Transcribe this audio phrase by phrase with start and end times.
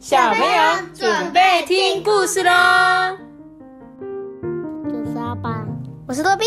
[0.00, 2.50] 小朋友准备听故事喽。
[4.82, 5.62] 我是阿爸，
[6.08, 6.46] 我是多比。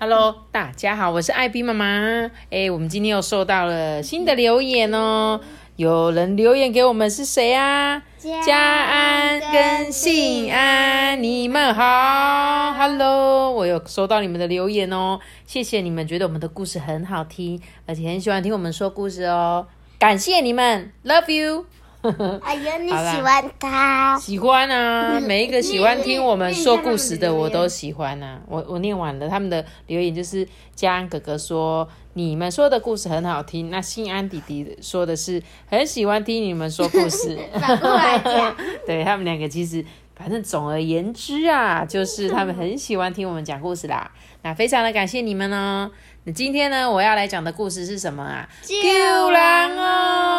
[0.00, 2.30] Hello，大家好，我是艾比妈妈。
[2.48, 5.38] 哎，我们今天又收到了新的留言哦。
[5.76, 8.02] 有人留言给我们是谁啊？
[8.42, 19.66] 家安跟信安，你们好，Hello，我有收到你们的留言哦，谢谢你们，觉得我们的故事很好听，而且很喜欢听我们说故事哦，
[19.98, 21.66] 感谢你们，Love you。
[22.44, 24.18] 哎呀，你喜欢他？
[24.18, 28.40] 喜欢啊，每一个喜欢听我们说故事的，我都喜欢啊。
[28.46, 37.38] 我我念完了，他们的留言就是嘉安哥哥说你们说的故事很好听，那心安弟弟说的是很喜欢听你们说故事。
[37.60, 38.54] 反过来讲，
[38.86, 44.10] 对他们两个其实，反正总而言之啊，就是他们很喜欢听我们讲故事啦。
[44.42, 45.90] 那非常的感谢你们哦。
[46.24, 48.48] 那今天呢，我要来讲的故事是什么啊？
[48.62, 50.33] 救狼哦。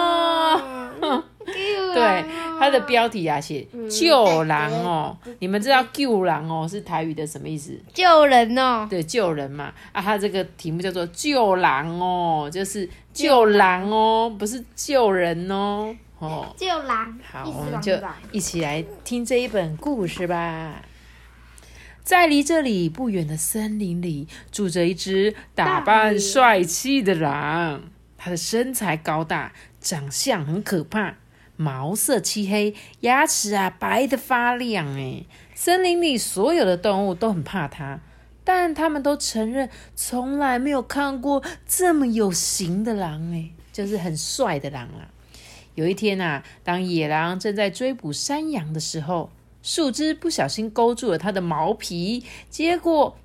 [2.06, 2.26] 对，
[2.60, 7.78] 它的标题啊写“救狼”哦，你们知道“救狼”哦是台语的什么意思？
[7.94, 8.88] 救人哦。
[8.90, 9.74] 对，救人嘛。
[9.92, 15.96] 啊，它这个题目叫做“救狼”哦，就是救狼哦，不是救人哦。
[16.20, 17.94] 哦，救狼，好，我们就
[18.32, 20.82] 一起来听这一本故事吧。
[22.04, 27.82] 在离这里不远的森林里，住着一只打扮帅气的狼。
[28.18, 31.16] 它的身材高大，长相很可怕，
[31.58, 34.86] 毛色漆黑，牙齿啊白的发亮。
[34.98, 38.00] 哎，森林里所有的动物都很怕它，
[38.44, 43.34] 但他们都承认从来没有看过这么有型的狼。
[43.34, 45.12] 哎，就是很帅的狼啊。
[45.76, 49.30] 有一天啊，当野狼正在追捕山羊的时候，
[49.62, 53.18] 树枝不小心勾住了它的毛皮，结果，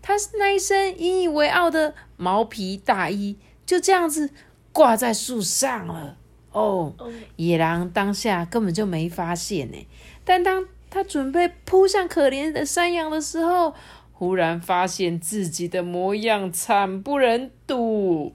[0.00, 4.30] 它那一身引以为傲的毛皮大衣就这样子
[4.72, 6.18] 挂在树上了。
[6.54, 6.94] 哦，
[7.36, 9.86] 野狼当下根本就没发现呢，
[10.24, 13.74] 但当他准备扑向可怜的山羊的时候，
[14.12, 18.32] 忽然发现自己的模样惨不忍睹。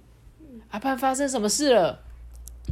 [0.71, 2.01] 阿盼发生什么事了？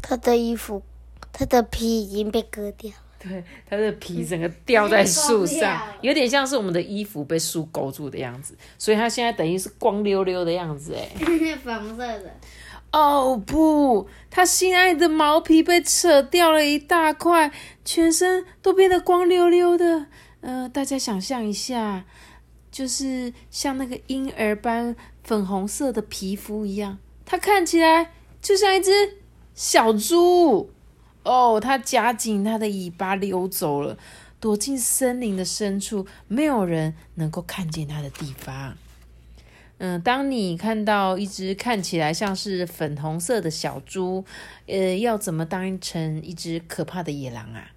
[0.03, 0.83] 他的衣服，
[1.31, 2.97] 他的皮已经被割掉了。
[3.19, 11.09] 对，他的皮整个掉在树上，有点像是我们的衣服被树勾住的样子，所以他现在等于是光溜溜的样子，哎。
[11.63, 12.31] 粉红色的。
[12.91, 17.51] 哦不，它心爱的毛皮被扯掉了一大块，
[17.85, 20.07] 全身都变得光溜溜的。
[20.41, 22.05] 呃，大家想象一下，
[22.71, 29.17] 就是像那个婴儿般粉红色的皮肤一样，它看起来就像一只
[29.53, 30.71] 小猪。
[31.23, 33.97] 哦，它夹紧它的尾巴溜走了，
[34.39, 38.77] 躲进森林的深处，没有人能够看见它的地方。
[39.79, 44.25] 嗯，当你看到一只看起来像是粉红色的小猪，
[44.65, 47.71] 呃，要怎么当成一只可怕的野狼啊？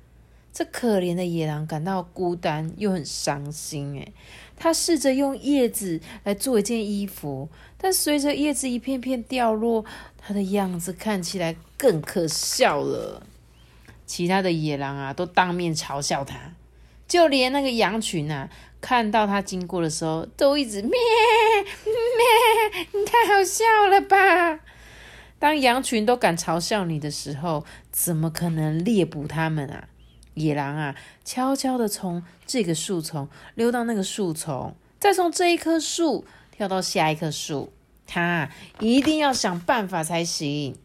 [0.52, 4.12] 这可怜的野狼感到孤单又很伤心，诶，
[4.56, 9.84] 他试着用叶子来做一件衣服，但随着叶子一片片掉落，
[10.18, 13.22] 它的样子看起来更可笑了。
[14.04, 16.36] 其他的野狼啊，都当面嘲笑他，
[17.06, 18.50] 就连那个羊群啊，
[18.80, 20.92] 看到他经过的时候，都一直咩
[22.92, 24.60] 你太好笑了吧！
[25.38, 29.88] 当羊群都敢嘲笑你的时候，怎么可能猎捕他们啊？
[30.34, 30.94] 野狼啊，
[31.24, 37.72] 悄悄的从这个树丛溜到那个树丛，再从这一棵树跳到下一棵树，
[38.06, 38.48] 他
[38.78, 40.76] 一定要想办法才行。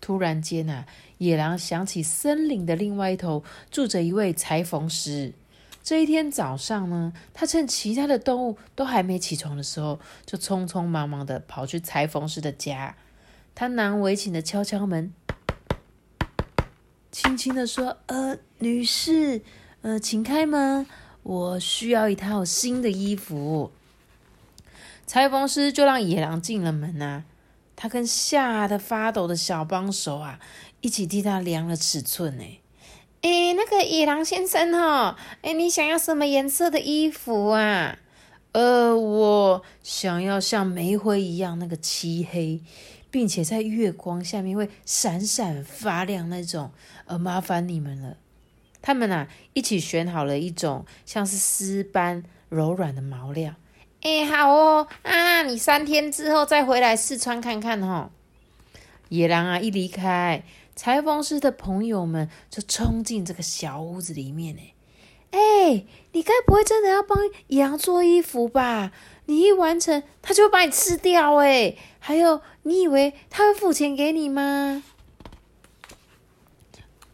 [0.00, 0.86] 突然间啊，
[1.18, 5.34] 野狼想起森林的另外一头住着一位裁缝师。
[5.82, 12.96] 这一天早上呢，他趁其他的动物都还没起床的时候，就匆匆忙忙的跑去裁缝师的家。
[13.54, 15.12] 他难为情的敲敲门，
[17.10, 19.42] 轻轻的说：“呃，女士，
[19.82, 20.86] 呃，请开门，
[21.22, 23.72] 我需要一套新的衣服。”
[25.06, 27.24] 裁缝师就让野狼进了门啊。
[27.74, 30.38] 他跟吓得发抖的小帮手啊，
[30.82, 32.44] 一起替他量了尺寸呢。
[33.22, 37.98] 哎，那个野狼先生哈，哎，你想要什么颜色的衣服啊？
[38.52, 42.60] 呃，我想要像煤灰一样那个漆黑，
[43.10, 46.70] 并且在月光下面会闪闪发亮那种。
[47.04, 48.16] 呃，麻烦你们了。
[48.82, 53.54] 他们啊，一起选好了一种像是丝般柔软的毛料。
[54.00, 58.10] 哎，好哦，啊，你三天之后再回来试穿看看哦。
[59.10, 60.42] 野狼啊，一离开，
[60.80, 64.62] 裁缝师的朋友们就冲进这个小屋子里面呢。
[65.30, 67.18] 哎，你该不会真的要帮
[67.48, 68.90] 野狼做衣服吧？
[69.26, 71.76] 你一完成，他就会把你吃掉哎。
[71.98, 74.82] 还有，你以为他会付钱给你吗？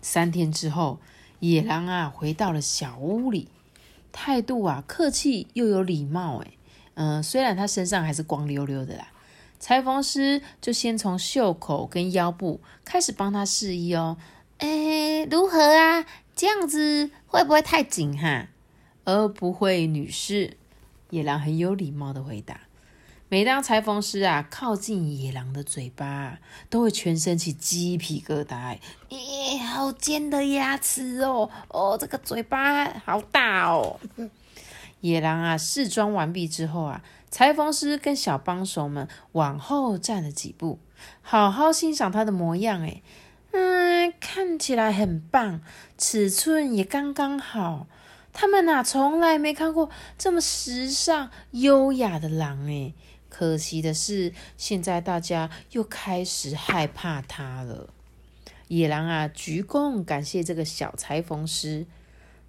[0.00, 1.00] 三天之后，
[1.40, 3.48] 野狼啊回到了小屋里，
[4.12, 6.36] 态度啊客气又有礼貌。
[6.44, 6.52] 哎，
[6.94, 9.08] 嗯，虽然他身上还是光溜溜的啦。
[9.58, 14.17] 裁缝师就先从袖口跟腰部开始帮他试衣哦。
[14.58, 16.05] 哎，如何啊？
[16.35, 18.49] 这样子会不会太紧哈？
[19.05, 20.56] 而不会，女士。
[21.11, 22.61] 野狼很有礼貌的回答。
[23.29, 26.38] 每当裁缝师啊靠近野狼的嘴巴，
[26.70, 28.79] 都会全身起鸡皮疙瘩。
[29.08, 31.50] 咦，好尖的牙齿哦！
[31.69, 33.99] 哦，这个嘴巴好大哦。
[35.00, 37.03] 野狼啊试装完毕之后啊，
[37.36, 40.78] 裁缝师跟小帮手们往后站了几步，
[41.20, 42.80] 好好欣赏它的模样。
[42.80, 43.02] 哎，
[43.52, 45.60] 嗯，看起来很棒，
[45.98, 47.88] 尺寸也刚刚好。
[48.32, 52.66] 他们呐从来没看过这么时尚优雅的狼。
[52.70, 52.94] 哎。
[53.28, 57.90] 可惜的是，现在大家又开始害怕它了。
[58.68, 61.84] 野狼啊，鞠躬感谢这个小裁缝师，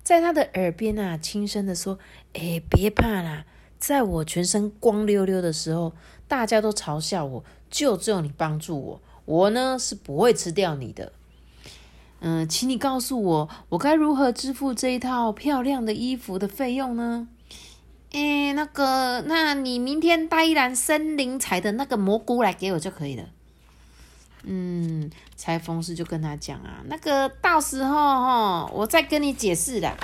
[0.02, 2.00] 在他的耳边啊，轻声的说
[2.32, 3.46] ：“哎，别怕啦，
[3.80, 5.94] 在我全身光溜溜的时候，
[6.28, 9.02] 大家都嘲笑我，就只有你帮助我。
[9.26, 11.12] 我呢，是不会吃掉你的。
[12.20, 17.28] 嗯，请你告诉我，我该如何支付这一套漂亮的衣服的费用呢？”
[18.14, 23.26] 哎，那个，那你明天带一篮森林采的那个蘑菇来给我就可以了。
[24.44, 29.96] 嗯，裁缝师就跟他讲啊，那个到时候哈，我再跟你解释的。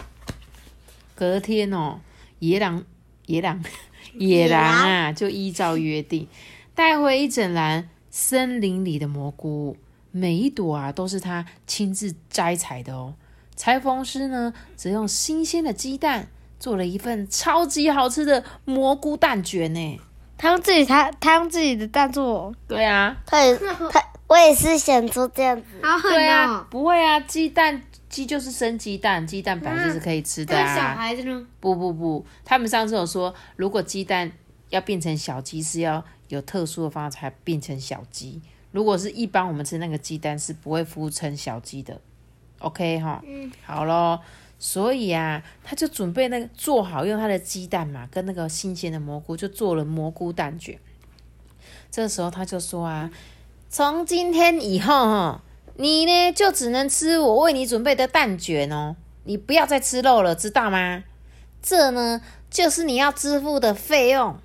[1.15, 2.01] 隔天哦，
[2.39, 2.83] 野狼，
[3.25, 3.63] 野狼，
[4.17, 6.27] 野狼啊，就依照约定
[6.75, 9.77] 带回一整篮森林里的蘑菇，
[10.11, 13.13] 每一朵啊都是他亲自摘采的哦。
[13.55, 16.27] 裁缝师呢，则用新鲜的鸡蛋。
[16.59, 19.99] 做了一份超级好吃的蘑菇蛋卷呢！
[20.37, 23.53] 他用自己他他用自己的蛋做，对啊，他也
[23.91, 26.65] 他我也是想做这样子，好狠啊！
[26.69, 27.81] 不会啊，鸡蛋
[28.13, 30.75] 鸡就是生鸡蛋，鸡蛋本来就是可以吃的啊。
[30.75, 31.47] 小孩子呢？
[31.59, 34.31] 不不不，他们上次有说，如果鸡蛋
[34.69, 38.39] 要变成小鸡，是要有特殊的方法才变成小鸡。
[38.69, 41.99] 如果是一般我们吃那个鸡蛋，是不会孵成小鸡的。
[42.59, 44.21] OK 哈，嗯，好咯。
[44.59, 50.77] 所以啊，他就准备那个做好，用他的鸡蛋嘛，跟那个新鲜的蘑菇，就做了蘑菇蛋卷。
[51.89, 53.09] 这时候他就说啊，
[53.69, 55.43] 从今天以后哈，
[55.75, 61.03] 你呢就只能吃我为你准备的蛋卷哦，你不要再吃肉了，知道吗？
[61.61, 64.37] 这呢就是你要支付的费用。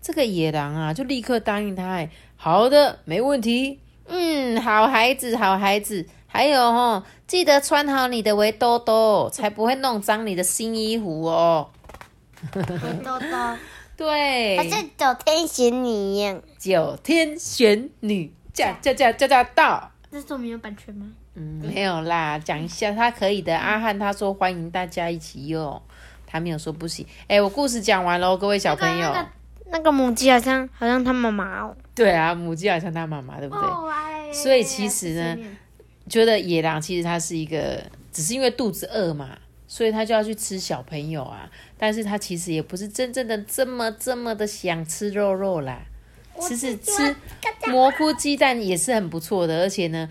[0.00, 3.80] 这个野狼啊，就立刻答应他，哎，好的，没问题。
[4.06, 6.06] 嗯，好孩子，好孩子。
[6.26, 11.70] 还有哦，记得穿好你的围兜兜，才不会弄脏你的新衣服哦。
[12.54, 12.62] 围
[13.04, 13.56] 兜兜，
[13.96, 16.42] 对，好像九天玄女一样。
[16.58, 19.90] 九天玄女驾驾驾驾驾到。
[20.14, 21.10] 这是我们有版权吗？
[21.34, 23.58] 嗯，没有啦，讲一下他可以的。
[23.58, 25.82] 阿汉他说欢迎大家一起用，
[26.24, 27.04] 他没有说不行。
[27.26, 29.12] 哎，我故事讲完喽，各位小朋友。
[29.12, 29.28] 那个
[29.72, 31.76] 那个母鸡好像好像他妈妈哦。
[31.96, 34.32] 对啊，母鸡好像他妈妈，对不对？
[34.32, 35.36] 所以其实呢。
[36.06, 37.82] 觉得野狼其实它是一个，
[38.12, 41.50] 只是因为肚子饿嘛，所以它就要去吃小朋友啊。
[41.78, 45.80] 但是它其实也不是真正的这么这么的想吃肉肉啦。
[46.40, 47.14] 其实吃
[47.66, 50.08] 蘑菇鸡蛋也是很不错的，而且呢，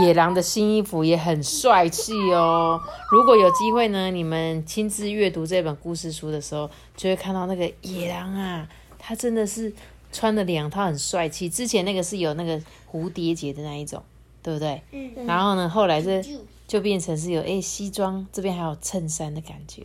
[0.00, 2.80] 野狼的新衣服也很帅气哦。
[3.10, 9.72] 如果有机会呢，你们亲自阅读这本故事书的时候，就会看到那个野狼啊，他真的是
[10.12, 11.48] 穿了两套很帅气。
[11.48, 12.60] 之前那个是有那个
[12.90, 14.02] 蝴蝶结的那一种。
[14.40, 14.80] 对不对？
[14.92, 15.26] 嗯。
[15.26, 16.24] 然后呢，后来这
[16.66, 19.82] 就变成是有哎西装，这边还有衬衫的感觉。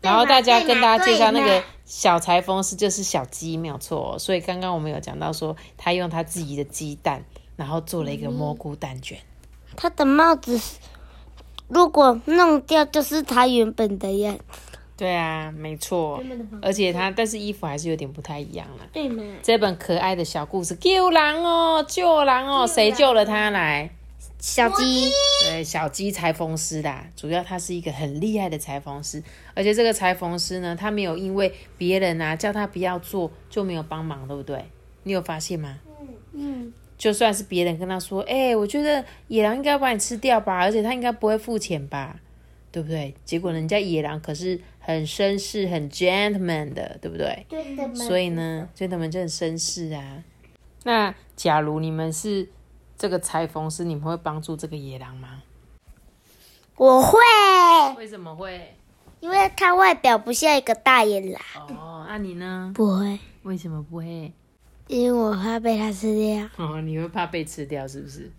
[0.00, 7.24] 然后大家跟大家介绍那个小裁缝是就是小鸡没有错，所以刚刚我们有讲到说他用他自己的鸡蛋，
[7.56, 9.18] 然后做了一个蘑菇蛋卷。
[9.76, 10.60] 他的帽子
[11.68, 14.42] 如果弄掉，就是他原本的样子。
[14.96, 16.22] 对啊，没错。
[16.62, 18.86] 而且他但是衣服还是有点不太一样了。
[18.92, 19.22] 对吗？
[19.42, 23.90] 这本可爱的小故事救狼哦，救狼哦，谁救了他来？
[24.44, 25.10] 小鸡。
[25.42, 29.22] 对，小鸡裁缝师的，主要他是一个很厉害的裁缝师，
[29.54, 34.62] 而且这个裁缝师呢，他没有因为别人啊叫他不要做就没有帮忙，对不对？
[35.04, 35.78] 你有发现吗？
[35.98, 36.72] 嗯嗯。
[36.98, 42.20] 就算是别人跟他说，哎，我觉得野狼应该把你吃掉吧，而且他应该不会付钱吧。
[42.70, 43.14] 对不对？
[43.24, 47.46] 结果人家野狼可是很绅士、很 gentleman 的，对不对？
[47.48, 47.94] 对的。
[47.94, 50.22] 所以呢，gentleman 就很绅士啊。
[50.82, 52.46] 那假如你们是
[52.96, 55.42] 这个裁缝师，你们会帮助这个野狼吗？
[56.76, 57.18] 我会。
[57.96, 58.76] 为什么会？
[59.20, 61.42] 因为他外表不像一个大野狼。
[61.76, 62.72] 哦，那你呢？
[62.74, 63.18] 不会。
[63.42, 64.32] 为什么不会？
[64.86, 66.46] 因为我怕被它吃掉。
[66.56, 68.30] 哦，你会怕被吃掉是不是？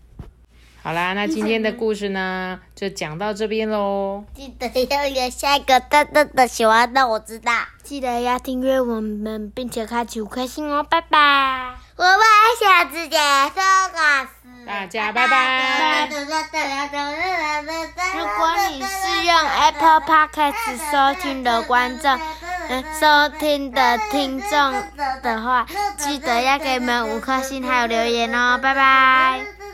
[0.83, 4.23] 好啦，那今天的故事呢，就讲到这边喽。
[4.35, 7.51] 记得要留下一个大大的喜欢让我知道。
[7.81, 11.75] 记得要订阅我们，并且开启五颗星哦，拜拜。
[11.95, 12.21] 我们
[12.59, 13.55] 下次见，收
[13.91, 14.34] 卡斯。
[14.65, 16.07] 大家拜拜。
[18.13, 22.19] 如果你是用 Apple Podcast 收听的观众，
[22.69, 24.73] 嗯，收听的听众
[25.21, 25.65] 的话，
[25.97, 29.64] 记得要给我们五颗星还有留言哦，拜拜。